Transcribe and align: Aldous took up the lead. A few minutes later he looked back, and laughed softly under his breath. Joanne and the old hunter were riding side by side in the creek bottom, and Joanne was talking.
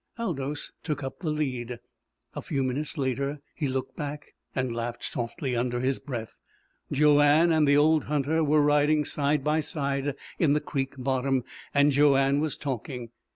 Aldous 0.17 0.71
took 0.81 1.03
up 1.03 1.19
the 1.19 1.29
lead. 1.29 1.77
A 2.33 2.41
few 2.41 2.63
minutes 2.63 2.97
later 2.97 3.39
he 3.53 3.67
looked 3.67 3.95
back, 3.95 4.33
and 4.55 4.75
laughed 4.75 5.03
softly 5.03 5.55
under 5.55 5.79
his 5.79 5.99
breath. 5.99 6.33
Joanne 6.91 7.51
and 7.51 7.67
the 7.67 7.77
old 7.77 8.05
hunter 8.05 8.43
were 8.43 8.63
riding 8.63 9.05
side 9.05 9.43
by 9.43 9.59
side 9.59 10.15
in 10.39 10.53
the 10.53 10.59
creek 10.59 10.95
bottom, 10.97 11.43
and 11.71 11.91
Joanne 11.91 12.39
was 12.39 12.57
talking. 12.57 13.11